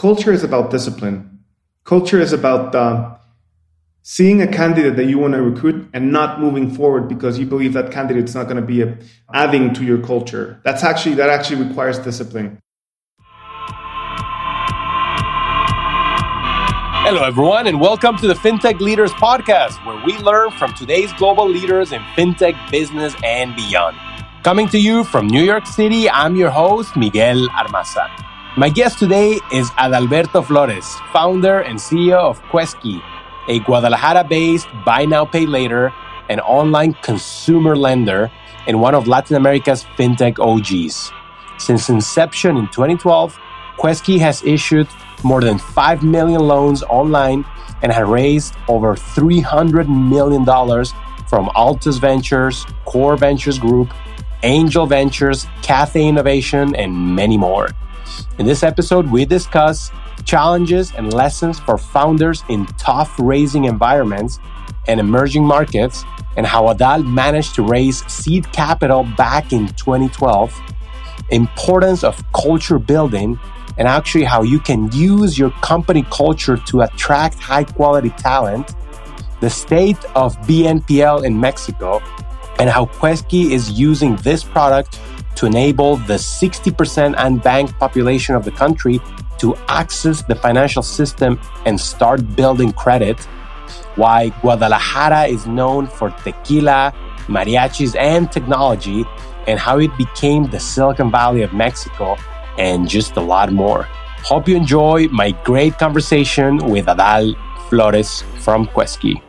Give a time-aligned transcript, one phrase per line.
[0.00, 1.40] culture is about discipline.
[1.84, 3.18] Culture is about uh,
[4.00, 7.74] seeing a candidate that you want to recruit and not moving forward because you believe
[7.74, 8.96] that candidate is not going to be a,
[9.34, 10.58] adding to your culture.
[10.64, 12.58] That's actually that actually requires discipline.
[17.04, 21.46] Hello, everyone, and welcome to the FinTech Leaders Podcast, where we learn from today's global
[21.46, 23.98] leaders in FinTech business and beyond.
[24.44, 28.08] Coming to you from New York City, I'm your host, Miguel Armaza.
[28.56, 33.00] My guest today is Adalberto Flores, founder and CEO of Kueski,
[33.46, 35.94] a Guadalajara based buy now, pay later
[36.28, 38.28] and online consumer lender
[38.66, 41.12] and one of Latin America's fintech OGs.
[41.64, 43.38] Since inception in 2012,
[43.78, 44.88] Kueski has issued
[45.22, 47.44] more than 5 million loans online
[47.82, 50.44] and has raised over $300 million
[51.28, 53.94] from Altos Ventures, Core Ventures Group,
[54.42, 57.68] Angel Ventures, Cathay Innovation, and many more.
[58.38, 59.90] In this episode, we discuss
[60.24, 64.38] challenges and lessons for founders in tough raising environments
[64.88, 66.04] and emerging markets,
[66.36, 70.58] and how Adal managed to raise seed capital back in 2012,
[71.30, 73.38] importance of culture building,
[73.78, 78.74] and actually how you can use your company culture to attract high quality talent,
[79.40, 82.02] the state of BNPL in Mexico,
[82.58, 84.98] and how Kueski is using this product
[85.36, 89.00] to enable the 60% unbanked population of the country
[89.38, 93.18] to access the financial system and start building credit.
[93.96, 96.92] Why Guadalajara is known for tequila,
[97.26, 99.04] mariachis, and technology,
[99.46, 102.16] and how it became the Silicon Valley of Mexico,
[102.58, 103.84] and just a lot more.
[104.22, 107.34] Hope you enjoy my great conversation with Adal
[107.68, 109.22] Flores from Kueski.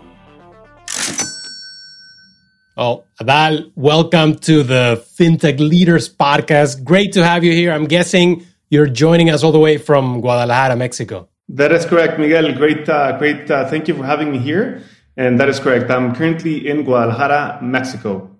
[2.77, 6.85] Oh, Adal, welcome to the FinTech Leaders Podcast.
[6.85, 7.73] Great to have you here.
[7.73, 11.27] I'm guessing you're joining us all the way from Guadalajara, Mexico.
[11.49, 12.53] That is correct, Miguel.
[12.53, 13.51] Great, uh, great.
[13.51, 14.83] Uh, thank you for having me here.
[15.17, 15.91] And that is correct.
[15.91, 18.39] I'm currently in Guadalajara, Mexico.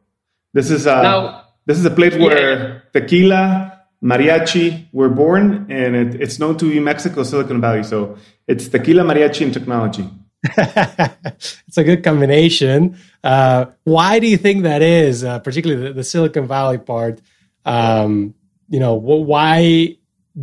[0.53, 2.79] This is uh, now, this is a place where yeah.
[2.93, 7.83] tequila, mariachi were born, and it, it's known to be Mexico, Silicon Valley.
[7.83, 8.17] So
[8.47, 10.09] it's tequila, mariachi, and technology.
[10.57, 12.97] it's a good combination.
[13.23, 17.21] Uh, why do you think that is, uh, particularly the, the, Silicon Valley part?
[17.63, 18.33] Um,
[18.67, 19.97] you know, why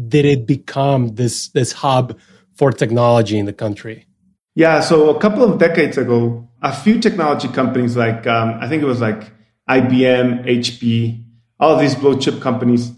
[0.08, 2.18] did it become this this hub
[2.54, 4.06] for technology in the country?
[4.54, 8.82] Yeah, so a couple of decades ago, a few technology companies like um, I think
[8.82, 9.32] it was like
[9.68, 11.24] IBM, HP,
[11.58, 12.92] all these blue chip companies,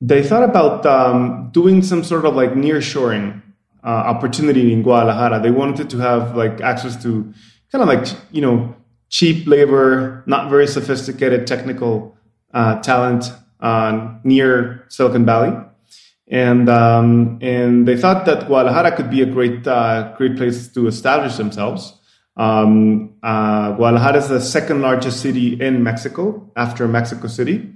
[0.00, 3.42] they thought about um, doing some sort of like near shoring
[3.88, 5.40] uh, opportunity in Guadalajara.
[5.40, 7.32] They wanted to have like access to
[7.72, 8.74] kind of like you know
[9.08, 12.16] cheap labor, not very sophisticated technical
[12.52, 13.92] uh, talent uh,
[14.24, 15.52] near Silicon Valley
[16.30, 20.86] and um, and they thought that Guadalajara could be a great uh, great place to
[20.86, 21.94] establish themselves.
[22.36, 27.74] Um, uh, Guadalajara is the second largest city in Mexico after Mexico City.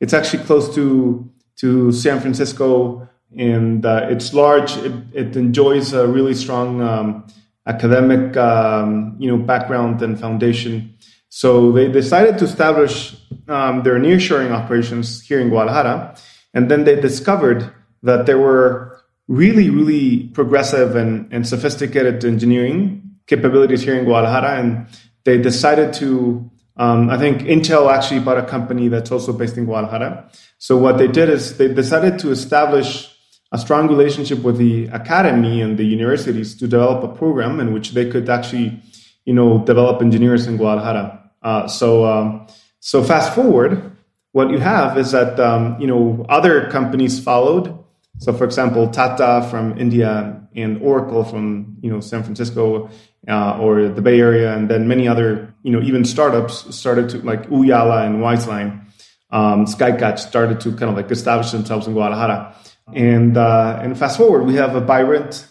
[0.00, 4.76] It's actually close to to San Francisco, and uh, it's large.
[4.78, 7.26] It, it, enjoys a really strong um,
[7.66, 10.94] academic um, you know background and foundation.
[11.28, 13.16] So they decided to establish
[13.48, 16.16] um, their nearshoring operations here in Guadalajara,
[16.54, 17.70] and then they discovered
[18.02, 24.58] that there were really, really progressive and, and sophisticated engineering capabilities here in Guadalajara.
[24.58, 24.86] And
[25.24, 29.66] they decided to, um, I think Intel actually bought a company that's also based in
[29.66, 30.30] Guadalajara.
[30.56, 33.07] So what they did is they decided to establish
[33.52, 37.92] a strong relationship with the academy and the universities to develop a program in which
[37.92, 38.80] they could actually,
[39.24, 41.30] you know, develop engineers in Guadalajara.
[41.42, 42.46] Uh, so, um,
[42.80, 43.96] so fast forward,
[44.32, 47.78] what you have is that um, you know other companies followed
[48.18, 52.90] so, for example, Tata from India and Oracle from you know San Francisco
[53.28, 57.18] uh, or the Bay Area, and then many other you know even startups started to
[57.18, 58.84] like Ooyala and Wizeline,
[59.30, 62.54] um, Skycatch started to kind of like establish themselves in Guadalajara.
[62.94, 65.46] And uh, and fast forward, we have a vibrant,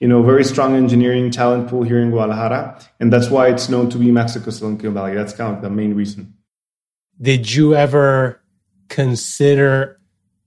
[0.00, 3.88] you know, very strong engineering talent pool here in Guadalajara, and that's why it's known
[3.90, 5.14] to be Mexico's Silicon Valley.
[5.14, 6.34] That's kind of the main reason.
[7.20, 8.40] Did you ever
[8.88, 10.00] consider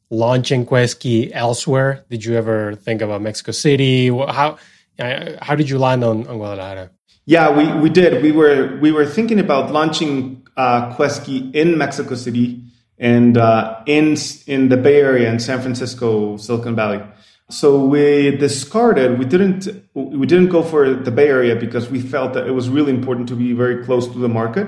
[0.10, 2.06] launching Kueski elsewhere?
[2.10, 4.10] Did you ever think about Mexico City?
[4.10, 4.58] How
[4.98, 6.92] how did you land on, on Guadalajara?
[7.26, 8.22] Yeah, we, we did.
[8.22, 12.65] We were we were thinking about launching uh, Kueski in Mexico City
[12.98, 14.16] and uh, in
[14.48, 17.02] in the Bay Area in San Francisco, Silicon Valley.
[17.50, 19.20] So we discarded.
[19.20, 22.70] We didn't we didn't go for the Bay Area because we felt that it was
[22.70, 24.68] really important to be very close to the market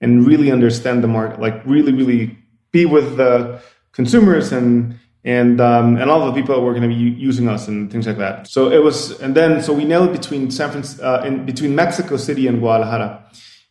[0.00, 2.38] and really understand the market, like really really
[2.70, 3.60] be with the
[3.92, 7.68] consumers and and um, and all the people that were going to be using us
[7.68, 8.48] and things like that.
[8.48, 12.16] So it was, and then so we nailed between San Francisco, uh, in between Mexico
[12.16, 13.24] City and Guadalajara,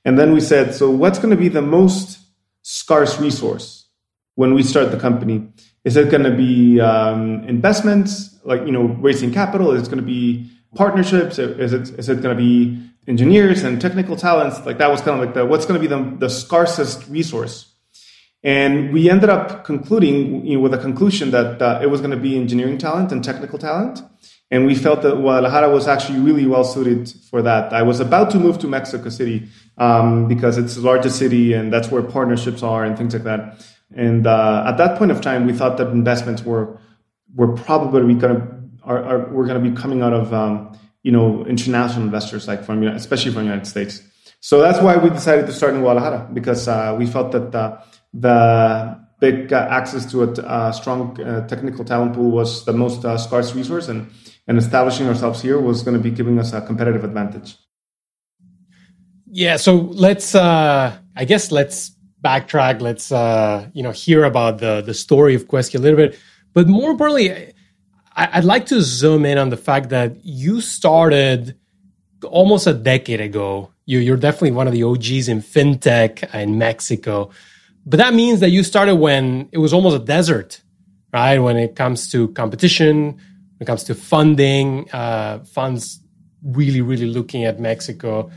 [0.06, 2.20] and then we said, so what's going to be the most
[2.64, 3.81] scarce resource
[4.36, 5.48] when we start the company?
[5.84, 9.72] Is it going to be um, investments, like you know, raising capital?
[9.72, 11.40] Is it going to be partnerships?
[11.40, 14.66] Is it is it going to be engineers and technical talents?
[14.66, 17.72] Like that was kind of like the what's going to be the, the scarcest resource
[18.44, 22.12] and we ended up concluding you know, with a conclusion that uh, it was going
[22.12, 24.02] to be engineering talent and technical talent.
[24.50, 27.72] And we felt that Guadalajara was actually really well suited for that.
[27.72, 29.48] I was about to move to Mexico City
[29.78, 33.66] um, because it's the largest city and that's where partnerships are and things like that.
[33.96, 36.80] And uh, at that point of time, we thought that investments were
[37.36, 41.12] were probably going to are, are we're going to be coming out of um, you
[41.12, 44.02] know international investors like from especially from the United States.
[44.40, 47.78] So that's why we decided to start in Guadalajara because uh, we felt that uh,
[48.14, 53.02] the big uh, access to a uh, strong uh, technical talent pool was the most
[53.20, 54.10] scarce resource, and,
[54.48, 57.56] and establishing ourselves here was going to be giving us a competitive advantage.
[59.28, 60.98] Yeah, so let's, I
[61.28, 62.82] guess, let's backtrack.
[62.82, 63.12] Let's,
[63.74, 66.18] you know, hear about the the story of Kueski a little bit,
[66.54, 67.54] but more importantly.
[68.14, 71.56] I'd like to zoom in on the fact that you started
[72.26, 73.72] almost a decade ago.
[73.86, 77.32] You, are definitely one of the OGs in fintech in Mexico.
[77.86, 80.62] But that means that you started when it was almost a desert,
[81.14, 81.40] right?
[81.40, 86.00] When it comes to competition, when it comes to funding, uh, funds
[86.44, 88.32] really, really looking at Mexico.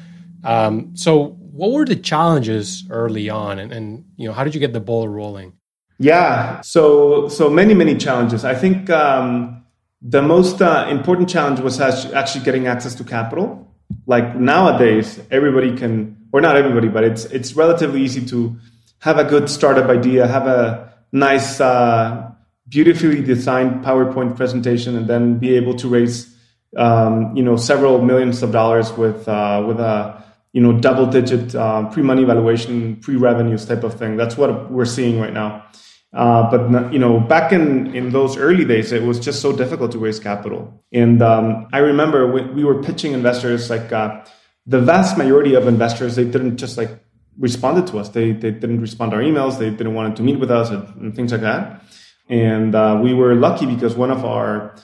[0.45, 4.61] Um, so, what were the challenges early on, and, and, you know, how did you
[4.61, 5.53] get the ball rolling?
[5.99, 8.45] Yeah, so so many many challenges.
[8.45, 9.65] I think um,
[10.03, 13.73] the most uh, important challenge was actually getting access to capital.
[14.07, 18.57] Like nowadays, everybody can, or not everybody, but it's it's relatively easy to
[18.99, 22.33] have a good startup idea, have a nice, uh,
[22.69, 26.35] beautifully designed PowerPoint presentation, and then be able to raise,
[26.77, 30.24] um, you know, several millions of dollars with uh, with a
[30.55, 34.17] you know double digit uh, pre money valuation, pre revenues type of thing.
[34.17, 35.67] That's what we're seeing right now.
[36.15, 39.91] Uh, but you know, back in in those early days, it was just so difficult
[39.93, 40.83] to raise capital.
[40.93, 44.25] And um, I remember we, we, were pitching investors like uh,
[44.65, 46.91] the vast majority of investors they didn't just like
[47.37, 48.11] responded to us.
[48.11, 49.59] They, they didn't respond to our emails.
[49.59, 51.83] They didn't want to meet with us and, and things like that.
[52.29, 54.77] And uh, we were lucky because one of our,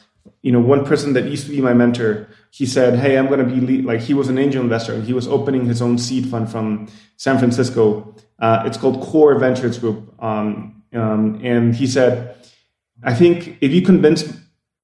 [0.43, 3.41] you know, one person that used to be my mentor, he said, "Hey, I'm going
[3.41, 5.99] to be le-, like he was an angel investor and he was opening his own
[5.99, 8.14] seed fund from San Francisco.
[8.38, 12.37] Uh, it's called Core Ventures Group, um, um, and he said,
[13.02, 14.25] I think if you convince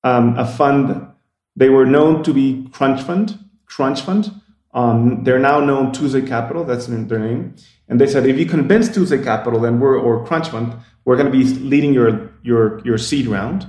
[0.05, 1.09] um, a fund,
[1.57, 4.31] they were known to be Crunch Fund, Crunch Fund."
[4.77, 7.57] Um, they're now known Tuesday Capital, that's their name.
[7.89, 10.77] And they said, if you convince Tuesday Capital, then we're, or Crunch Fund,
[11.07, 13.67] we're going to be leading your, your, your seed round.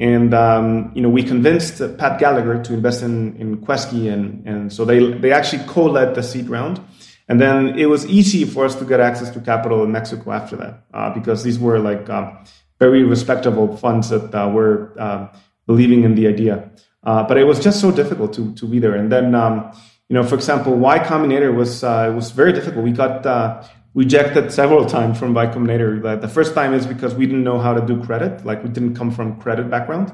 [0.00, 4.10] And, um, you know, we convinced Pat Gallagher to invest in, in Kueski.
[4.10, 6.80] And, and so they, they actually co-led the seed round.
[7.28, 10.56] And then it was easy for us to get access to capital in Mexico after
[10.56, 12.32] that, uh, because these were like uh,
[12.80, 15.28] very respectable funds that uh, were uh,
[15.66, 16.70] believing in the idea.
[17.04, 18.94] Uh, but it was just so difficult to, to be there.
[18.94, 19.70] And then, um,
[20.08, 22.84] you know, for example, Y Combinator was uh, was very difficult.
[22.84, 23.24] We got
[23.94, 26.20] rejected several times from Y Combinator.
[26.20, 28.94] The first time is because we didn't know how to do credit, like we didn't
[28.94, 30.12] come from credit background,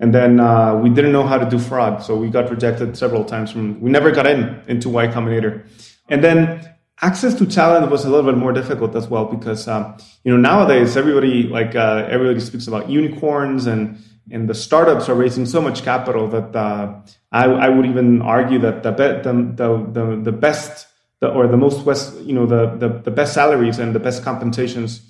[0.00, 3.24] and then uh, we didn't know how to do fraud, so we got rejected several
[3.24, 3.80] times from.
[3.80, 5.66] We never got in into Y Combinator,
[6.08, 6.68] and then
[7.00, 10.38] access to talent was a little bit more difficult as well because um, you know
[10.38, 13.98] nowadays everybody like uh, everybody speaks about unicorns and
[14.30, 16.94] and the startups are raising so much capital that uh,
[17.32, 20.86] I, I, would even argue that the, be, the, the, the, the best
[21.22, 24.24] the, or the most west, you know the, the, the best salaries and the best
[24.24, 25.00] compensations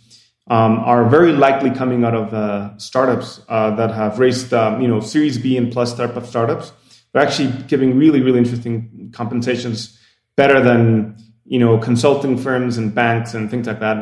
[0.48, 4.86] um, are very likely coming out of uh, startups uh, that have raised um, you
[4.86, 6.72] know Series B and plus type of startups.
[7.12, 9.98] They're actually giving really really interesting compensations,
[10.36, 13.96] better than you know consulting firms and banks and things like that.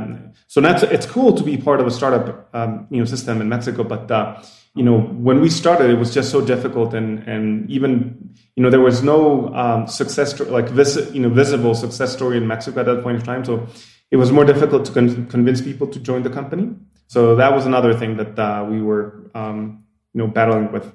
[0.47, 3.49] So that's it's cool to be part of a startup um, you know system in
[3.49, 4.43] Mexico, but uh,
[4.75, 8.71] you know, when we started, it was just so difficult, and and even you know
[8.71, 12.87] there was no um, success like vis- you know visible success story in Mexico at
[12.87, 13.45] that point in time.
[13.45, 13.67] So
[14.11, 16.75] it was more difficult to con- convince people to join the company.
[17.09, 20.93] So that was another thing that uh, we were um, you know battling with.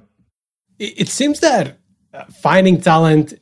[0.79, 1.77] It seems that
[2.41, 3.33] finding talent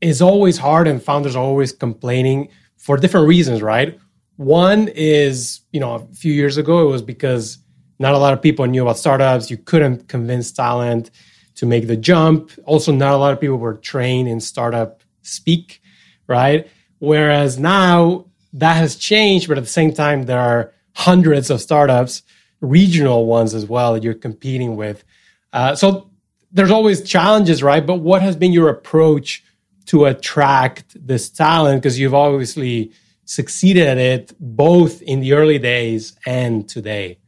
[0.00, 3.98] is always hard, and founders are always complaining for different reasons, right?
[4.36, 7.58] One is you know a few years ago it was because
[7.98, 9.50] not a lot of people knew about startups.
[9.50, 11.10] You couldn't convince talent
[11.54, 12.50] to make the jump.
[12.66, 15.80] Also, not a lot of people were trained in startup speak,
[16.26, 16.68] right?
[16.98, 22.22] Whereas now that has changed, but at the same time, there are hundreds of startups.
[22.60, 25.04] regional ones as well that you're competing with.
[25.52, 26.10] Uh, so
[26.52, 27.84] there's always challenges, right?
[27.86, 29.44] But what has been your approach
[29.86, 31.82] to attract this talent?
[31.82, 32.92] Because you've obviously
[33.24, 37.18] succeeded at it both in the early days and today.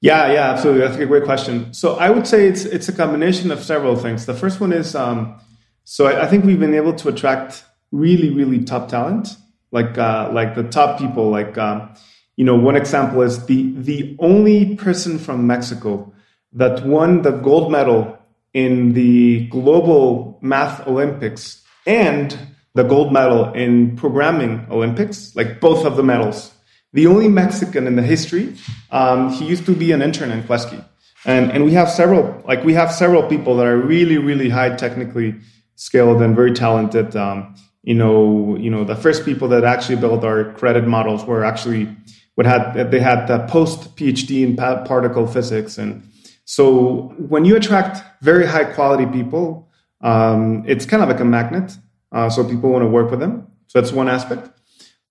[0.00, 0.86] Yeah, yeah, absolutely.
[0.86, 1.74] That's a great question.
[1.74, 4.26] So I would say it's it's a combination of several things.
[4.26, 5.40] The first one is um,
[5.82, 9.36] so I, I think we've been able to attract really, really top talent,
[9.72, 11.30] like uh, like the top people.
[11.30, 11.94] Like um,
[12.36, 16.12] you know, one example is the the only person from Mexico
[16.52, 18.16] that won the gold medal
[18.54, 22.38] in the global math Olympics and
[22.74, 26.52] the gold medal in programming Olympics, like both of the medals
[26.92, 28.54] the only Mexican in the history.
[28.90, 30.84] Um, he used to be an intern in Kueski.
[31.24, 34.74] And, and we have several, like we have several people that are really, really high
[34.76, 35.34] technically
[35.74, 37.14] skilled and very talented.
[37.16, 41.44] Um, you know, you know, the first people that actually built our credit models were
[41.44, 41.94] actually
[42.34, 46.08] what had they had the post PhD in particle physics, and
[46.44, 49.67] so when you attract very high quality people,
[50.00, 51.76] um, it's kind of like a magnet.
[52.10, 53.46] Uh, so people want to work with them.
[53.66, 54.48] So that's one aspect.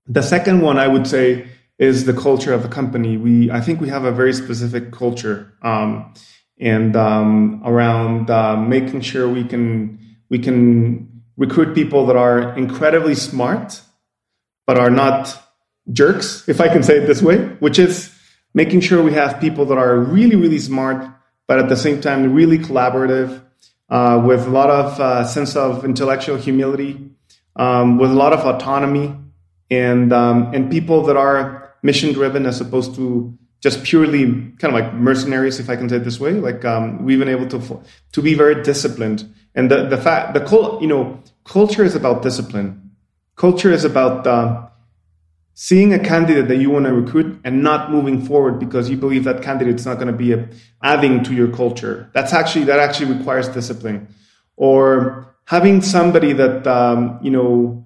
[0.08, 3.18] The second one I would say is the culture of the company.
[3.18, 6.14] We, I think we have a very specific culture, um,
[6.60, 13.14] and um, around uh, making sure we can we can recruit people that are incredibly
[13.14, 13.82] smart,
[14.66, 15.40] but are not
[15.94, 18.14] jerks, if I can say it this way, which is
[18.54, 21.08] making sure we have people that are really really smart,
[21.48, 23.44] but at the same time really collaborative,
[23.90, 27.10] uh, with a lot of uh, sense of intellectual humility,
[27.56, 29.16] um, with a lot of autonomy,
[29.70, 34.26] and um, and people that are mission driven as opposed to just purely
[34.60, 36.34] kind of like mercenaries, if I can say it this way.
[36.34, 40.42] Like um, we've been able to to be very disciplined, and the the fact the
[40.42, 42.92] cult, you know, culture is about discipline.
[43.36, 44.67] Culture is about uh,
[45.60, 49.24] seeing a candidate that you want to recruit and not moving forward because you believe
[49.24, 50.48] that candidate is not going to be a,
[50.84, 52.12] adding to your culture.
[52.14, 54.08] That's actually that actually requires discipline,
[54.56, 57.84] or having somebody that um, you know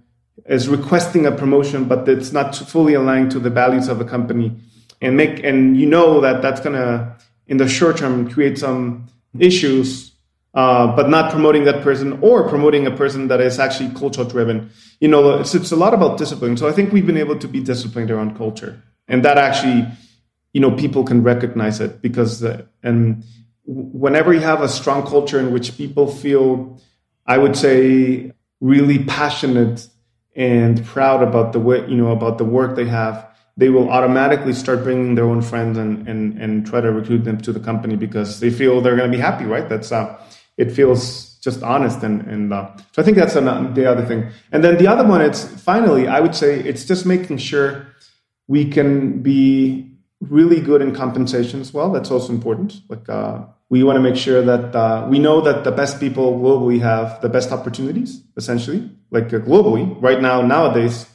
[0.48, 4.54] is requesting a promotion, but it's not fully aligned to the values of the company,
[5.00, 7.16] and make and you know that that's gonna
[7.48, 9.08] in the short term create some
[9.40, 10.11] issues,
[10.54, 14.70] uh, but not promoting that person or promoting a person that is actually culture driven.
[15.00, 16.58] You know, it's it's a lot about discipline.
[16.58, 19.88] So I think we've been able to be disciplined around culture, and that actually,
[20.54, 23.24] you know, people can recognize it because uh, and
[23.66, 26.82] whenever you have a strong culture in which people feel,
[27.26, 29.88] I would say, really passionate
[30.36, 33.28] and proud about the way you know about the work they have
[33.58, 37.38] they will automatically start bringing their own friends and and and try to recruit them
[37.38, 40.18] to the company because they feel they're going to be happy right that's uh
[40.62, 44.22] it feels just honest and and uh, so i think that's an, the other thing.
[44.52, 47.68] And then the other one it's finally i would say it's just making sure
[48.48, 49.40] we can be
[50.20, 51.92] really good in compensation as well.
[51.92, 52.82] That's also important.
[52.90, 56.38] Like uh we want to make sure that uh, we know that the best people
[56.38, 59.96] globally have the best opportunities, essentially, like uh, globally.
[60.02, 61.06] Right now, nowadays,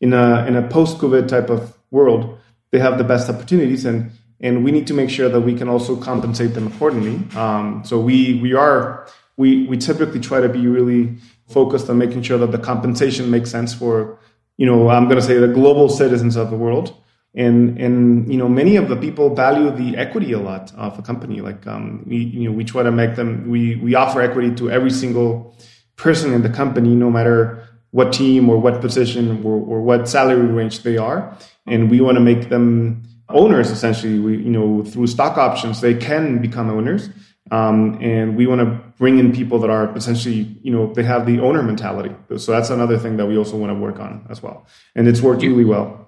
[0.00, 2.36] in a in a post COVID type of world,
[2.72, 5.68] they have the best opportunities, and and we need to make sure that we can
[5.68, 7.20] also compensate them accordingly.
[7.36, 9.06] Um, so we we are
[9.36, 11.16] we we typically try to be really
[11.48, 14.18] focused on making sure that the compensation makes sense for
[14.56, 16.96] you know I'm going to say the global citizens of the world.
[17.32, 21.02] And and you know many of the people value the equity a lot of a
[21.02, 21.40] company.
[21.40, 24.70] Like um, we you know we try to make them we we offer equity to
[24.70, 25.54] every single
[25.94, 30.46] person in the company no matter what team or what position or, or what salary
[30.46, 31.36] range they are.
[31.66, 35.94] And we want to make them owners essentially we you know through stock options they
[35.94, 37.08] can become owners
[37.52, 38.66] um, and we want to
[38.98, 42.70] bring in people that are essentially you know they have the owner mentality so that's
[42.70, 45.64] another thing that we also want to work on as well and it's worked really
[45.64, 46.00] well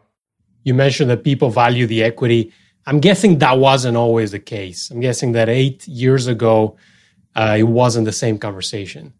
[0.64, 2.52] you mentioned that people value the equity.
[2.87, 4.91] I'm guessing that wasn't always the case.
[4.91, 6.76] I'm guessing that eight years ago,
[7.35, 9.12] uh, it wasn't the same conversation.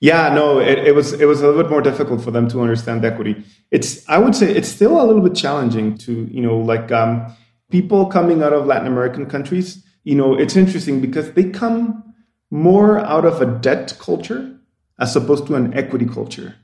[0.00, 2.60] Yeah, no, it, it, was it was a little bit more difficult for them to
[2.60, 3.44] understand equity.
[3.70, 7.34] It's I would say it's still a little bit challenging to you know like um,
[7.70, 9.84] people coming out of Latin American countries.
[10.04, 12.14] You know, it's interesting because they come
[12.50, 14.58] more out of a debt culture
[14.98, 16.56] as opposed to an equity culture.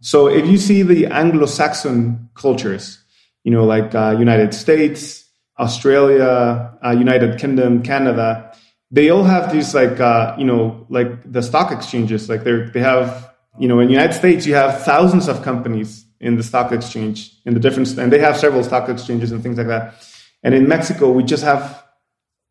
[0.00, 2.98] So if you see the Anglo-Saxon cultures,
[3.44, 5.24] you know, like uh, United States,
[5.58, 8.52] Australia, uh, United Kingdom, Canada,
[8.90, 12.28] they all have these like, uh, you know, like the stock exchanges.
[12.28, 16.06] Like they they have, you know, in the United States, you have thousands of companies
[16.20, 19.56] in the stock exchange in the different, and they have several stock exchanges and things
[19.58, 19.94] like that.
[20.42, 21.82] And in Mexico, we just have,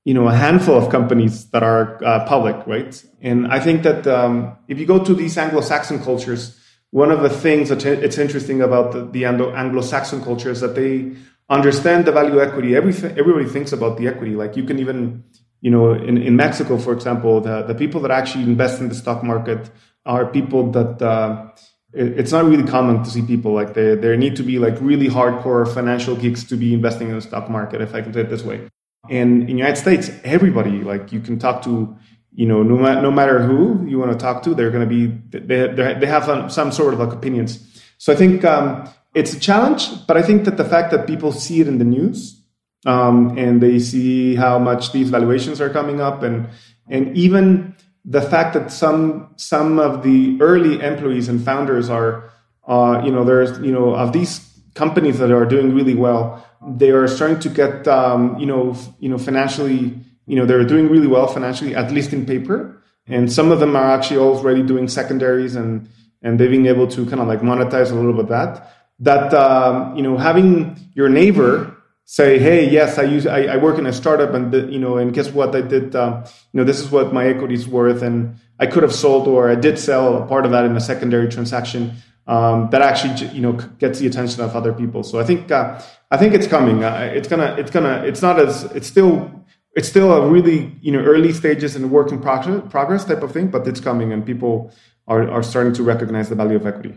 [0.05, 3.03] you know, a handful of companies that are uh, public, right?
[3.21, 6.59] And I think that um, if you go to these Anglo-Saxon cultures,
[6.91, 11.11] one of the things that it's interesting about the, the Anglo-Saxon culture is that they
[11.49, 12.75] understand the value equity.
[12.75, 14.35] Everything, everybody thinks about the equity.
[14.35, 15.23] Like you can even,
[15.61, 18.95] you know, in, in Mexico, for example, the, the people that actually invest in the
[18.95, 19.69] stock market
[20.05, 21.51] are people that uh,
[21.93, 25.07] it's not really common to see people like they, there need to be like really
[25.07, 28.29] hardcore financial geeks to be investing in the stock market, if I can say it
[28.29, 28.67] this way.
[29.09, 31.95] And in the United States, everybody, like you can talk to,
[32.31, 34.95] you know, no, ma- no matter who you want to talk to, they're going to
[34.95, 37.65] be, they, they have some, some sort of like opinions.
[37.97, 41.31] So I think um, it's a challenge, but I think that the fact that people
[41.31, 42.39] see it in the news
[42.85, 46.47] um, and they see how much these valuations are coming up, and
[46.87, 47.75] and even
[48.05, 52.31] the fact that some some of the early employees and founders are,
[52.67, 56.91] uh, you know, there's you know of these companies that are doing really well, they
[56.91, 60.89] are starting to get um, you know f- you know financially, you know, they're doing
[60.89, 64.87] really well financially, at least in paper, and some of them are actually already doing
[64.87, 65.89] secondaries and
[66.21, 68.73] and they've been able to kind of like monetize a little bit that.
[68.99, 71.75] That um, you know having your neighbor
[72.09, 74.97] say, "Hey, yes, I use I, I work in a startup, and the, you know,
[74.97, 75.55] and guess what?
[75.55, 75.95] I did.
[75.95, 79.27] Um, you know, this is what my equity is worth, and I could have sold
[79.27, 81.93] or I did sell a part of that in a secondary transaction."
[82.25, 85.03] Um, that actually you know gets the attention of other people.
[85.03, 86.83] So I think uh, I think it's coming.
[86.83, 89.31] Uh, it's gonna it's gonna it's not as it's still
[89.75, 93.31] it's still a really you know early stages and work in progress, progress type of
[93.31, 94.71] thing, but it's coming and people
[95.07, 96.95] are, are starting to recognize the value of equity.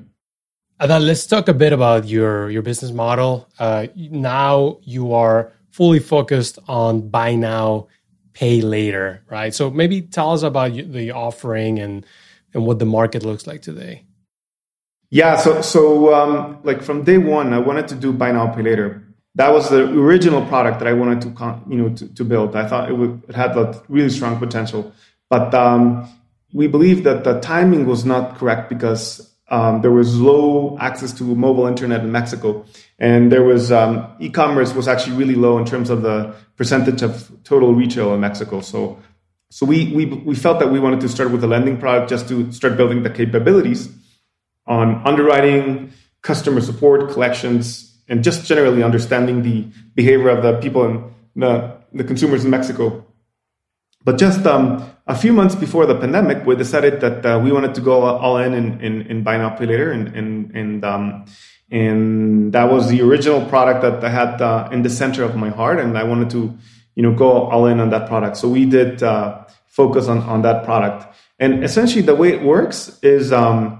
[0.87, 3.49] Then let's talk a bit about your your business model.
[3.59, 7.87] Uh, now you are fully focused on buy now,
[8.33, 9.55] pay later, right?
[9.55, 12.05] So maybe tell us about the offering and
[12.53, 14.05] and what the market looks like today.
[15.11, 18.63] Yeah, so so um, like from day one, I wanted to do buy now, pay
[18.63, 19.03] later.
[19.35, 22.57] That was the original product that I wanted to you know to, to build.
[22.57, 24.93] I thought it would it had a really strong potential,
[25.31, 26.09] but um,
[26.53, 31.25] we believe that the timing was not correct because um, there was low access to
[31.25, 32.65] mobile internet in Mexico,
[32.99, 37.31] and there was um, e-commerce was actually really low in terms of the percentage of
[37.45, 38.63] total retail in Mexico.
[38.63, 38.99] So,
[39.51, 42.29] so we we we felt that we wanted to start with a lending product just
[42.29, 43.91] to start building the capabilities
[44.67, 51.13] on underwriting, customer support, collections, and just generally understanding the behavior of the people and
[51.37, 53.05] the the consumers in Mexico.
[54.05, 57.75] But just um, a few months before the pandemic, we decided that uh, we wanted
[57.77, 61.25] to go all in in, in, in buy now pay later, and and and, um,
[61.71, 65.51] and that was the original product that I had uh, in the center of my
[65.51, 66.57] heart, and I wanted to
[66.95, 68.37] you know go all in on that product.
[68.37, 71.07] So we did uh, focus on on that product,
[71.39, 73.79] and essentially the way it works is um,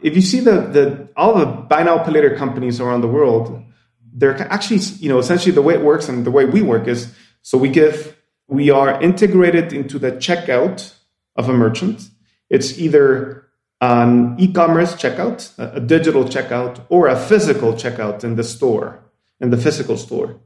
[0.00, 3.64] if you see the the all the buy now pay later companies around the world,
[4.12, 7.12] they're actually you know essentially the way it works and the way we work is
[7.42, 8.16] so we give
[8.48, 10.94] we are integrated into the checkout
[11.34, 12.08] of a merchant.
[12.48, 13.46] It's either
[13.80, 19.04] an e-commerce checkout, a digital checkout, or a physical checkout in the store,
[19.40, 20.40] in the physical store.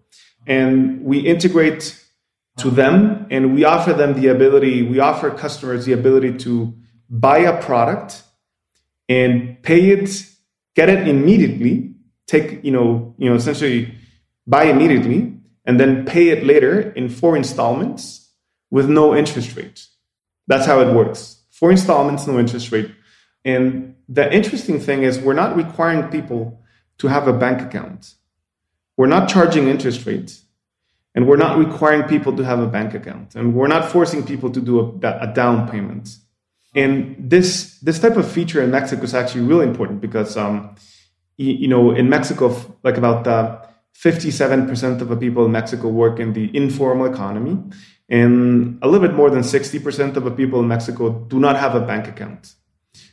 [0.46, 2.02] And we integrate
[2.58, 6.74] to them and we offer them the ability, we offer customers the ability to
[7.08, 8.22] buy a product
[9.08, 10.26] and pay it,
[10.74, 11.94] get it immediately,
[12.26, 13.94] take, you know, you know, essentially
[14.46, 15.39] buy immediately
[15.70, 18.28] and then pay it later in four installments
[18.72, 19.86] with no interest rate.
[20.48, 21.42] That's how it works.
[21.52, 22.90] Four installments, no interest rate.
[23.44, 26.60] And the interesting thing is, we're not requiring people
[26.98, 28.14] to have a bank account.
[28.96, 30.42] We're not charging interest rates.
[31.14, 33.36] And we're not requiring people to have a bank account.
[33.36, 36.16] And we're not forcing people to do a, a down payment.
[36.74, 40.74] And this, this type of feature in Mexico is actually really important because, um,
[41.36, 43.60] you, you know, in Mexico, like about uh,
[43.94, 47.58] 57% of the people in Mexico work in the informal economy,
[48.08, 51.74] and a little bit more than 60% of the people in Mexico do not have
[51.74, 52.54] a bank account.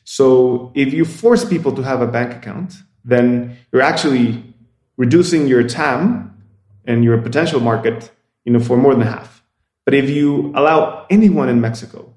[0.03, 4.43] So if you force people to have a bank account, then you're actually
[4.95, 6.33] reducing your TAM
[6.85, 8.09] and your potential market,
[8.45, 9.43] you know, for more than half.
[9.85, 12.13] But if you allow anyone in Mexico,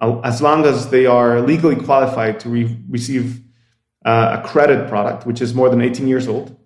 [0.00, 3.40] as long as they are legally qualified to re- receive
[4.04, 6.56] uh, a credit product, which is more than 18 years old,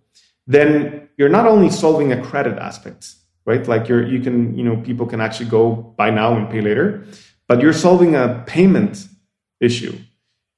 [0.46, 3.66] then you're not only solving a credit aspect, right?
[3.66, 7.04] Like you're, you can, you know, people can actually go buy now and pay later,
[7.48, 9.06] but you're solving a payment
[9.60, 9.98] issue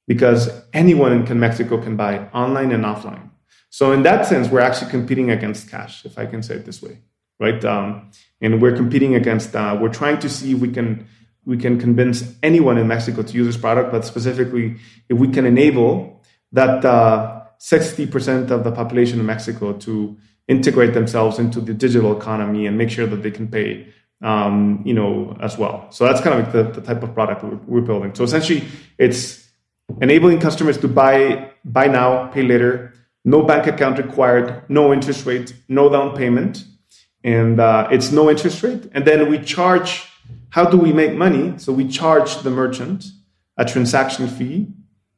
[0.07, 3.29] because anyone in Mexico can buy online and offline.
[3.69, 6.81] So in that sense, we're actually competing against cash, if I can say it this
[6.81, 6.99] way,
[7.39, 7.63] right?
[7.65, 9.55] Um, and we're competing against.
[9.55, 11.07] Uh, we're trying to see if we can
[11.45, 14.75] we can convince anyone in Mexico to use this product, but specifically
[15.09, 16.21] if we can enable
[16.51, 20.17] that uh, 60% of the population in Mexico to
[20.55, 23.69] integrate themselves into the digital economy and make sure that they can pay
[24.29, 24.55] um,
[24.89, 25.11] you know
[25.47, 28.13] as well so that's kind of like the, the type of product we're, we're, building
[28.13, 28.61] so essentially
[29.05, 29.21] it's
[30.01, 35.53] enabling customers to buy buy now pay later no bank account required, no interest rate,
[35.67, 36.65] no down payment,
[37.23, 38.89] and uh, it's no interest rate.
[38.93, 40.07] And then we charge.
[40.49, 41.57] How do we make money?
[41.57, 43.05] So we charge the merchant
[43.57, 44.67] a transaction fee.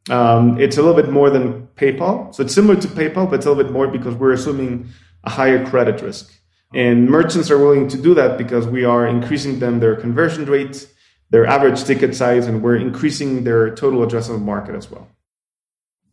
[0.09, 3.45] Um, it's a little bit more than PayPal, so it's similar to PayPal, but it's
[3.45, 4.89] a little bit more because we're assuming
[5.23, 6.33] a higher credit risk.
[6.73, 10.87] And merchants are willing to do that because we are increasing them their conversion rates,
[11.29, 15.07] their average ticket size, and we're increasing their total addressable market as well.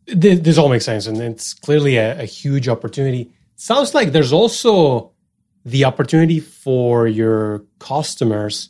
[0.07, 3.31] This all makes sense, and it's clearly a, a huge opportunity.
[3.55, 5.11] Sounds like there's also
[5.65, 8.69] the opportunity for your customers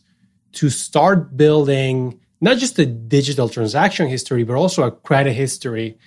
[0.54, 5.98] to start building not just a digital transaction history, but also a credit history.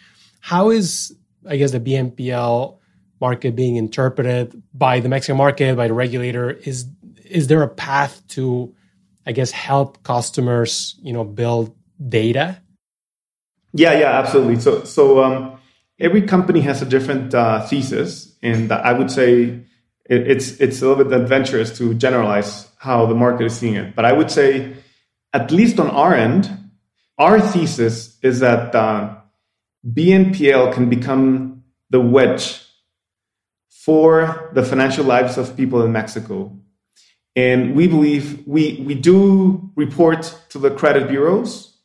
[0.41, 1.17] How is,
[1.49, 2.79] I guess, the BNPL
[3.25, 6.51] market being interpreted by the Mexican market, by the regulator?
[6.51, 6.87] Is
[7.25, 8.75] is there a path to,
[9.25, 12.61] I guess, help customers, you know, build data?
[13.73, 14.61] Yeah, yeah, absolutely.
[14.61, 15.59] So, so um,
[15.99, 19.65] every company has a different uh, thesis, and I would say
[20.13, 23.97] it, it's it's a little bit adventurous to generalize how the market is seeing it.
[23.97, 24.77] But I would say,
[25.33, 26.45] at least on our end,
[27.19, 29.17] our thesis is that uh,
[29.85, 32.65] BNPL can become the wedge
[33.85, 36.57] for the financial lives of people in Mexico.
[37.37, 41.77] And we believe we, we do report to the credit bureaus.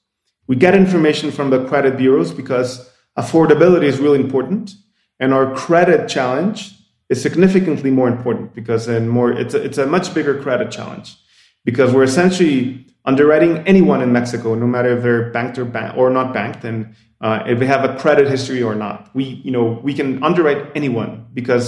[0.47, 4.75] We get information from the credit bureaus because affordability is really important.
[5.19, 6.73] And our credit challenge
[7.09, 11.17] is significantly more important because in more it's a, it's a much bigger credit challenge
[11.65, 16.08] because we're essentially underwriting anyone in Mexico, no matter if they're banked or, ban- or
[16.19, 16.78] not banked, and
[17.26, 18.98] uh, if they have a credit history or not.
[19.17, 21.65] We, you know, we can underwrite anyone because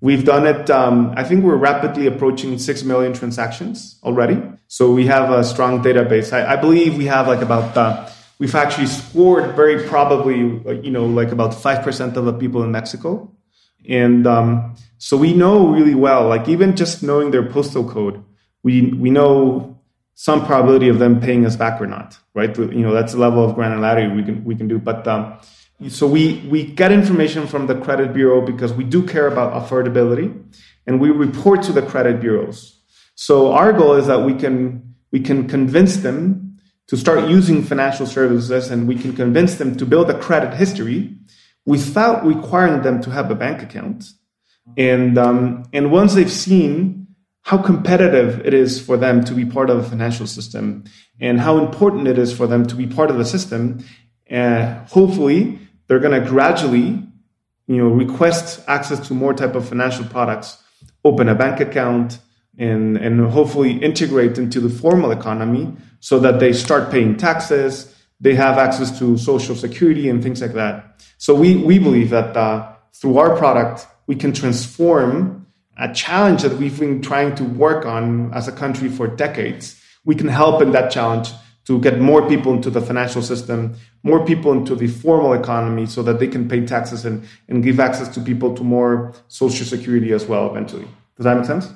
[0.00, 0.68] we've done it.
[0.80, 4.36] Um, I think we're rapidly approaching six million transactions already.
[4.66, 6.32] So we have a strong database.
[6.32, 7.76] I, I believe we have like about.
[7.76, 8.08] Uh,
[8.40, 10.38] we've actually scored very probably,
[10.86, 13.30] you know, like about five percent of the people in Mexico,
[13.88, 16.22] and um, so we know really well.
[16.34, 18.16] Like even just knowing their postal code,
[18.64, 19.71] we we know
[20.14, 22.56] some probability of them paying us back or not, right?
[22.56, 24.78] You know, that's the level of granularity we can we can do.
[24.78, 25.38] But um,
[25.88, 30.42] so we we get information from the credit bureau because we do care about affordability,
[30.86, 32.80] and we report to the credit bureaus.
[33.14, 38.06] So our goal is that we can we can convince them to start using financial
[38.06, 41.16] services, and we can convince them to build a credit history
[41.64, 44.04] without requiring them to have a bank account.
[44.76, 47.01] And um, and once they've seen
[47.42, 50.84] how competitive it is for them to be part of the financial system
[51.20, 53.84] and how important it is for them to be part of the system.
[54.28, 57.06] And hopefully, they're going to gradually,
[57.66, 60.62] you know, request access to more type of financial products,
[61.04, 62.18] open a bank account,
[62.58, 67.94] and and hopefully integrate into the formal economy so that they start paying taxes.
[68.20, 71.02] They have access to social security and things like that.
[71.18, 75.41] So we we believe that uh, through our product we can transform
[75.82, 79.82] a challenge that we've been trying to work on as a country for decades.
[80.04, 81.30] We can help in that challenge
[81.64, 86.04] to get more people into the financial system, more people into the formal economy so
[86.04, 90.12] that they can pay taxes and, and give access to people to more social security
[90.12, 90.86] as well eventually.
[91.16, 91.72] Does that make sense?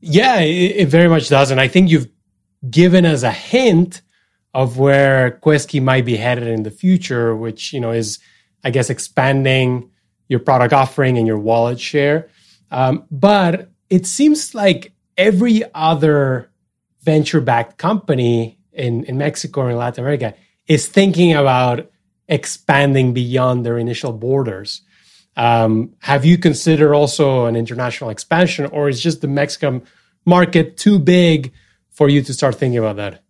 [0.00, 1.50] Yeah, it, it very much does.
[1.50, 2.08] And I think you've
[2.70, 4.00] given us a hint
[4.54, 8.18] of where Kueski might be headed in the future, which, you know, is,
[8.62, 9.90] I guess, expanding
[10.28, 12.30] your product offering and your wallet share.
[12.70, 16.50] Um, but it seems like every other
[17.02, 20.34] venture backed company in, in Mexico or in Latin America
[20.66, 21.90] is thinking about
[22.28, 24.82] expanding beyond their initial borders.
[25.36, 29.82] Um, have you considered also an international expansion, or is just the Mexican
[30.24, 31.52] market too big
[31.90, 33.22] for you to start thinking about that?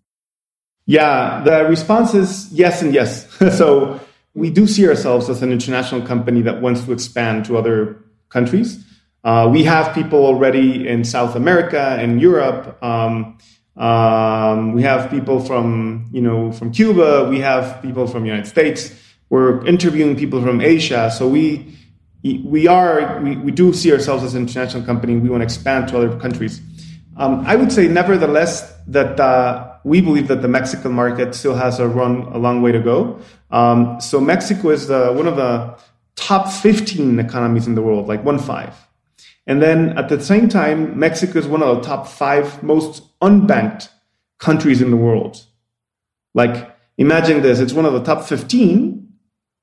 [0.86, 3.30] Yeah, the response is yes and yes.
[3.56, 4.00] so
[4.34, 8.83] we do see ourselves as an international company that wants to expand to other countries.
[9.24, 12.82] Uh, we have people already in South America and Europe.
[12.82, 13.38] Um,
[13.76, 17.26] um, we have people from you know from Cuba.
[17.28, 18.94] We have people from the United States.
[19.30, 21.10] We're interviewing people from Asia.
[21.10, 21.74] So we
[22.22, 25.16] we are we, we do see ourselves as an international company.
[25.16, 26.60] We want to expand to other countries.
[27.16, 31.78] Um, I would say, nevertheless, that uh, we believe that the Mexican market still has
[31.78, 33.20] a run a long way to go.
[33.50, 35.78] Um, so Mexico is the, one of the
[36.16, 38.74] top 15 economies in the world, like one five.
[39.46, 43.88] And then at the same time, Mexico is one of the top five most unbanked
[44.38, 45.44] countries in the world.
[46.34, 49.12] Like, imagine this: it's one of the top fifteen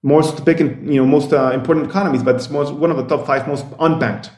[0.04, 3.26] most big, you know, most uh, important economies, but it's most, one of the top
[3.28, 4.30] five most unbanked.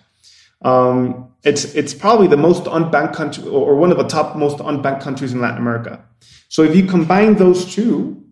[0.61, 5.01] Um, it's it's probably the most unbanked country, or one of the top most unbanked
[5.01, 6.03] countries in Latin America.
[6.47, 8.23] So if you combine those two,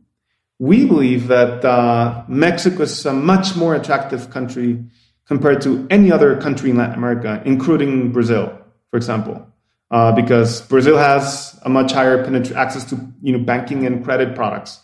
[0.60, 4.86] we believe that uh, Mexico is a much more attractive country
[5.32, 8.52] compared to any other country in Latin America, including Brazil,
[8.89, 9.48] for example,
[9.89, 14.36] uh, because Brazil has a much higher penetra- access to you know banking and credit
[14.36, 14.82] products.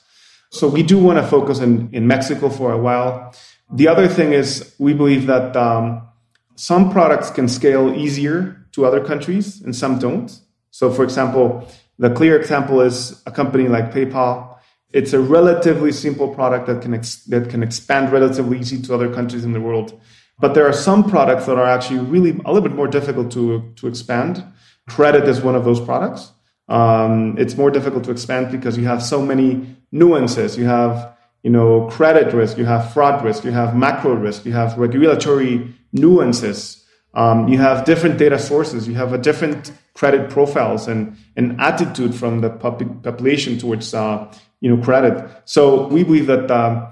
[0.51, 3.35] So we do want to focus in, in Mexico for a while.
[3.73, 6.07] The other thing is we believe that um,
[6.55, 10.31] some products can scale easier to other countries and some don't.
[10.71, 11.67] So, for example,
[11.99, 14.55] the clear example is a company like PayPal.
[14.93, 19.13] It's a relatively simple product that can ex- that can expand relatively easy to other
[19.13, 19.91] countries in the world.
[20.39, 23.73] But there are some products that are actually really a little bit more difficult to
[23.77, 24.43] to expand.
[24.87, 26.31] Credit is one of those products.
[26.69, 30.57] Um, it's more difficult to expand because you have so many nuances.
[30.57, 34.53] You have you know credit risk, you have fraud risk, you have macro risk, you
[34.53, 36.83] have regulatory nuances.
[37.13, 38.87] Um, you have different data sources.
[38.87, 44.31] You have a different credit profiles and an attitude from the pop- population towards uh,
[44.61, 45.27] you know credit.
[45.45, 46.89] So we believe that um,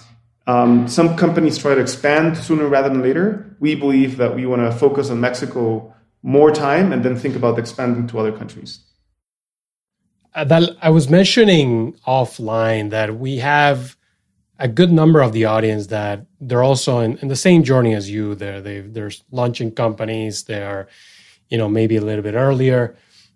[0.48, 3.56] um, some companies try to expand sooner rather than later.
[3.60, 7.58] We believe that we want to focus on Mexico more time and then think about
[7.60, 8.80] expanding to other countries.
[10.34, 13.96] Uh, that I was mentioning offline that we have
[14.60, 18.10] a good number of the audience that they're also in, in the same journey as
[18.10, 18.36] you.
[18.36, 20.44] They're they, they're launching companies.
[20.44, 20.88] They're
[21.50, 22.96] you know maybe a little bit earlier.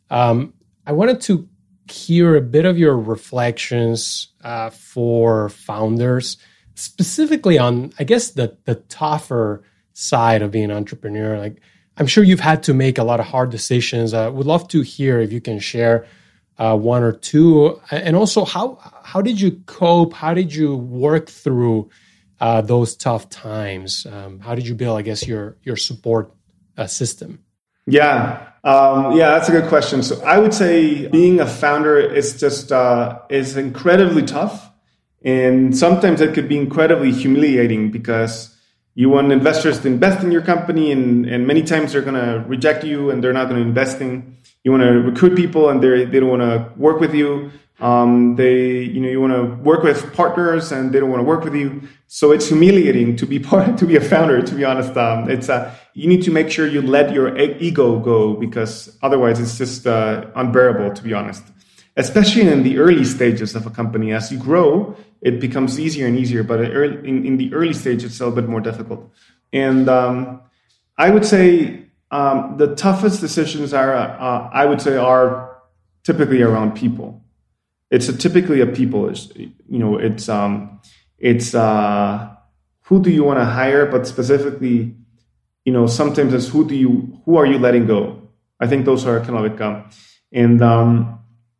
[0.09, 0.53] Um,
[0.85, 1.47] I wanted to
[1.89, 6.37] hear a bit of your reflections uh, for founders,
[6.79, 9.63] specifically on I guess the the tougher
[9.93, 11.37] side of being an entrepreneur.
[11.37, 11.57] Like
[11.97, 14.13] I'm sure you've had to make a lot of hard decisions.
[14.13, 16.07] I uh, would love to hear if you can share
[16.57, 20.13] uh, one or two, and also how how did you cope?
[20.13, 21.89] How did you work through
[22.39, 24.05] uh, those tough times?
[24.05, 26.33] Um, how did you build, I guess, your your support
[26.77, 27.39] uh, system?
[27.85, 30.03] Yeah, um, yeah, that's a good question.
[30.03, 34.68] So I would say being a founder is just uh, is incredibly tough,
[35.23, 38.55] and sometimes it could be incredibly humiliating because
[38.95, 42.43] you want investors to invest in your company, and and many times they're going to
[42.47, 45.81] reject you, and they're not going to invest in you want to recruit people and
[45.81, 47.51] they they don't want to work with you.
[47.79, 51.25] Um, they you know you want to work with partners and they don't want to
[51.25, 51.81] work with you.
[52.07, 54.41] So it's humiliating to be part to be a founder.
[54.41, 57.99] To be honest, um, it's uh, you need to make sure you let your ego
[57.99, 60.93] go because otherwise it's just uh, unbearable.
[60.93, 61.43] To be honest,
[61.99, 66.17] especially in the early stages of a company, as you grow, it becomes easier and
[66.17, 66.43] easier.
[66.43, 69.11] But in, in the early stage, it's a little bit more difficult.
[69.51, 70.41] And um,
[70.97, 75.61] I would say um, the toughest decisions are, uh, I would say, are
[76.03, 77.21] typically around people.
[77.91, 79.11] It's a, typically a people.
[79.35, 80.79] You know, it's um,
[81.17, 82.29] it's uh,
[82.83, 84.95] who do you want to hire, but specifically,
[85.65, 88.29] you know, sometimes it's who do you who are you letting go.
[88.59, 89.89] I think those are kind of like, um,
[90.31, 91.18] and um,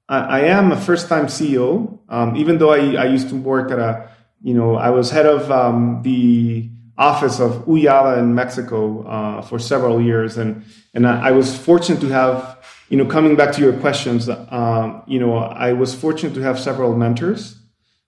[0.10, 2.00] I, am a first time CEO.
[2.10, 4.10] Um, even though I, I used to work at a,
[4.41, 9.60] you know, I was head of um, the office of Ooyala in Mexico uh, for
[9.60, 12.58] several years, and and I, I, was fortunate to have,
[12.89, 16.60] you know, coming back to your questions, uh, you know, I was fortunate to have
[16.60, 17.56] several mentors.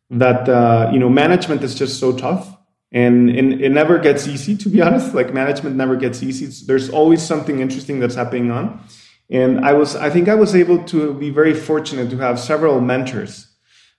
[0.10, 2.58] That uh, you know, management is just so tough,
[2.92, 4.58] and, and it never gets easy.
[4.58, 6.66] To be honest, like management never gets easy.
[6.66, 8.84] There's always something interesting that's happening on,
[9.32, 12.82] and I was, I think, I was able to be very fortunate to have several
[12.82, 13.48] mentors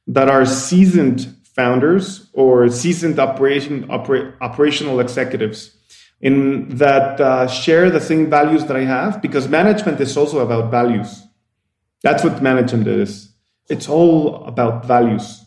[0.07, 5.75] that are seasoned founders or seasoned operation, opera, operational executives
[6.21, 10.71] in that uh, share the same values that I have because management is also about
[10.71, 11.23] values.
[12.03, 13.33] That's what management is.
[13.69, 15.45] It's all about values.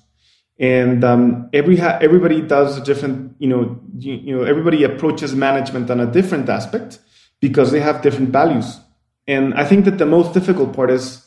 [0.58, 5.36] And um, every ha- everybody does a different, you know, you, you know, everybody approaches
[5.36, 7.00] management on a different aspect
[7.40, 8.80] because they have different values.
[9.28, 11.26] And I think that the most difficult part is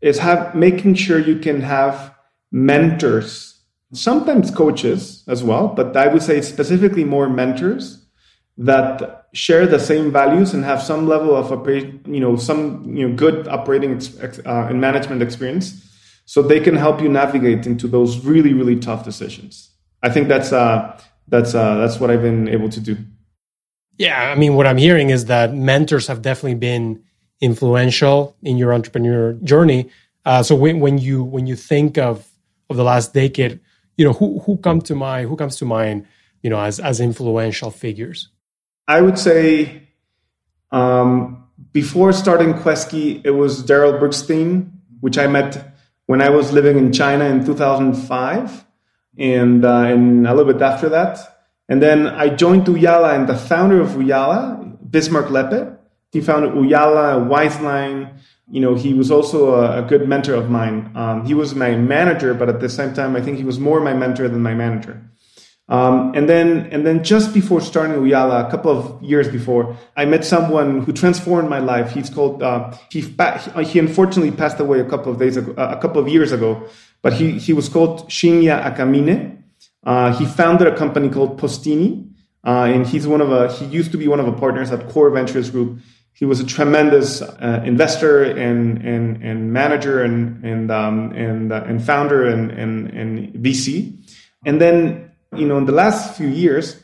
[0.00, 2.14] is have making sure you can have
[2.50, 3.50] mentors
[3.92, 8.06] sometimes coaches as well, but I would say specifically more mentors
[8.56, 11.50] that share the same values and have some level of
[12.06, 15.86] you know some you know good operating uh, and management experience.
[16.24, 19.70] So they can help you navigate into those really really tough decisions.
[20.02, 22.96] I think that's uh that's uh that's what i've been able to do.
[23.98, 27.02] Yeah i mean what i'm hearing is that mentors have definitely been
[27.40, 29.90] influential in your entrepreneur journey.
[30.24, 32.26] Uh, so when, when you when you think of
[32.68, 33.58] of the last decade
[33.96, 36.06] you know who who come to mind who comes to mind
[36.42, 38.28] you know as as influential figures?
[38.86, 39.88] I would say
[40.70, 45.74] um, before starting Kueski it was daryl brookstein which i met
[46.06, 48.64] when i was living in china in 2005
[49.18, 51.18] and, uh, and a little bit after that.
[51.68, 55.76] And then i joined Ooyala, and the founder of Ooyala, bismarck lepe
[56.12, 58.20] he founded Ooyala wizeline
[58.50, 60.90] you know, he was also a, a good mentor of mine.
[60.96, 63.80] Um, he was my manager, but at the same time, I think he was more
[63.80, 65.00] my mentor than my manager.
[65.68, 70.04] Um, and then, and then just before starting Ooyala, a couple of years before, I
[70.04, 71.92] met someone who transformed my life.
[71.92, 73.02] He's called, uh, he,
[73.64, 76.68] he unfortunately passed away a couple of days ago, a couple of years ago,
[77.02, 79.44] but he, he was called Shinya Akamine.
[79.84, 82.10] Uh, he founded a company called Postini,
[82.44, 84.88] uh, and he's one of a, he used to be one of the partners at
[84.88, 85.78] Core Ventures Group.
[86.12, 91.64] He was a tremendous uh, investor and, and, and manager and, and, um, and, uh,
[91.66, 93.96] and founder and, and, and VC.
[94.44, 96.82] And then you know, in the last few years,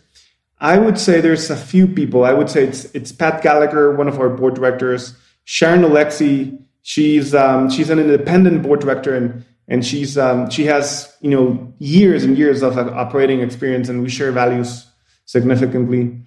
[0.58, 2.24] I would say there's a few people.
[2.24, 6.58] I would say it's it's Pat Gallagher, one of our board directors, Sharon Alexi.
[6.82, 11.72] She's um, she's an independent board director, and and she's um, she has you know
[11.78, 14.86] years and years of uh, operating experience, and we share values
[15.26, 16.20] significantly.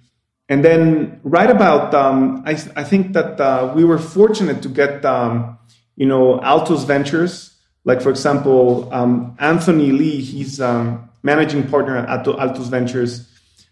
[0.50, 5.04] And then right about um, I I think that uh, we were fortunate to get
[5.04, 5.58] um,
[5.96, 10.20] you know Altos Ventures, like for example um, Anthony Lee.
[10.20, 13.28] He's um, managing partner at Altos Ventures.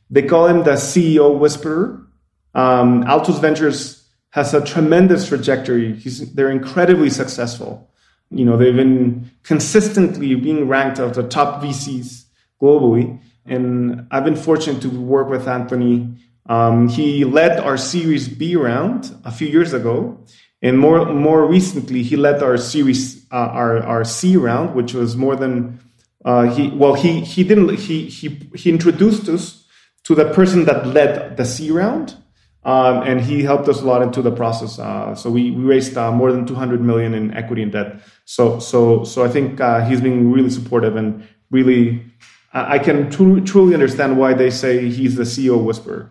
[0.09, 2.07] They call him the CEO whisperer.
[2.55, 5.95] Um, Altos Ventures has a tremendous trajectory.
[5.95, 7.91] He's, they're incredibly successful.
[8.31, 12.25] You know, they've been consistently being ranked as the top VCs
[12.61, 13.21] globally.
[13.47, 16.15] And I've been fortunate to work with Anthony.
[16.49, 20.25] Um, he led our Series B round a few years ago.
[20.61, 25.17] And more, more recently, he led our Series, uh, our, our C round, which was
[25.17, 25.81] more than
[26.25, 29.65] uh, he well he he didn't he he he introduced us
[30.03, 32.17] to the person that led the C round,
[32.65, 34.79] um, and he helped us a lot into the process.
[34.79, 38.01] Uh, so we, we raised uh, more than 200 million in equity and debt.
[38.25, 42.05] So so so I think uh, he's been really supportive and really
[42.53, 46.11] I can tr- truly understand why they say he's the CEO whisperer.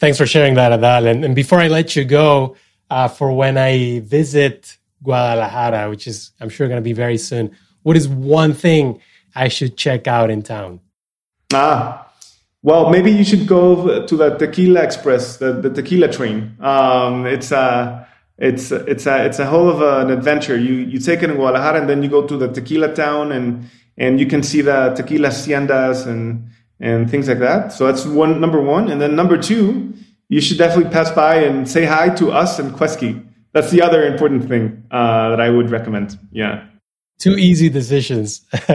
[0.00, 1.06] Thanks for sharing that, Adal.
[1.10, 2.56] And, and before I let you go,
[2.88, 7.54] uh, for when I visit Guadalajara, which is I'm sure going to be very soon,
[7.82, 9.00] what is one thing
[9.36, 10.80] I should check out in town?
[11.52, 12.10] Ah,
[12.62, 16.56] well, maybe you should go to the Tequila Express, the, the tequila train.
[16.60, 18.06] Um, it's a
[18.38, 20.56] it's it's a it's a whole of an adventure.
[20.56, 23.68] You you take it in Guadalajara and then you go to the tequila town and
[23.98, 26.48] and you can see the tequila haciendas and
[26.80, 27.72] and things like that.
[27.72, 29.94] So that's one number one, and then number two,
[30.28, 33.26] you should definitely pass by and say hi to us and Kueski.
[33.52, 36.18] That's the other important thing uh, that I would recommend.
[36.30, 36.66] Yeah.
[37.18, 38.42] Two easy decisions.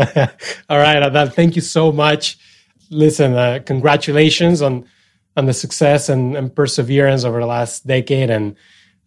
[0.70, 2.38] All right, Adal, thank you so much.
[2.92, 4.86] Listen, uh, congratulations on
[5.38, 8.56] on the success and, and, perseverance over the last decade, and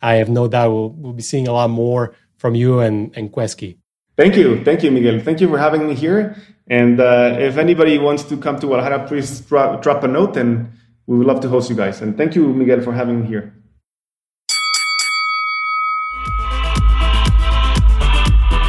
[0.02, 3.32] I have no doubt we'll, we'll be seeing a lot more from you and, and
[3.32, 3.78] Kueski.
[4.16, 4.62] Thank you.
[4.64, 5.20] Thank you, Miguel.
[5.20, 6.36] Thank you for having me here.
[6.70, 10.70] And uh, if anybody wants to come to Guadalajara, please drop, drop a note and
[11.06, 12.02] we would love to host you guys.
[12.02, 13.54] And thank you, Miguel, for having me here.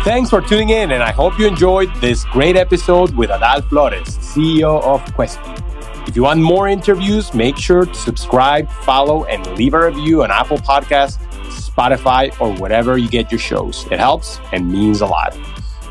[0.05, 4.17] Thanks for tuning in, and I hope you enjoyed this great episode with Adal Flores,
[4.17, 6.07] CEO of Kueski.
[6.07, 10.31] If you want more interviews, make sure to subscribe, follow, and leave a review on
[10.31, 11.19] Apple Podcasts,
[11.51, 13.85] Spotify, or wherever you get your shows.
[13.91, 15.37] It helps and means a lot.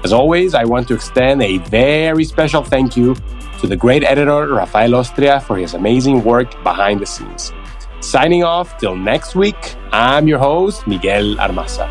[0.04, 3.16] As always, I want to extend a very special thank you
[3.60, 7.52] to the great editor Rafael Ostria for his amazing work behind the scenes.
[8.00, 11.88] Signing off till next week, I'm your host, Miguel Armaza.